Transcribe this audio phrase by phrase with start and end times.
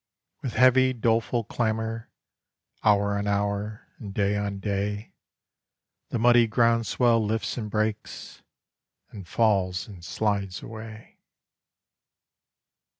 [0.41, 2.09] With heavy doleful clamour,
[2.83, 5.13] hour on hour, and day on day,
[6.09, 8.41] The muddy groundswell lifts and breaks
[9.11, 11.19] and falls and slides away.